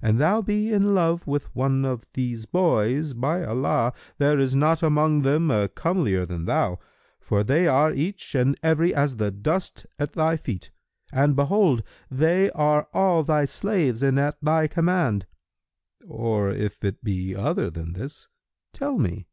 [0.00, 4.82] An thou be in love with one of these boys,[FN#312] by Allah, there is not
[4.82, 6.78] among them a comelier than thou,
[7.20, 10.70] for they are each and every as the dust at thy feet;
[11.12, 15.26] and behold, they are all thy slaves and at thy command.
[16.08, 18.28] Or if it be other than this,
[18.72, 19.26] tell me."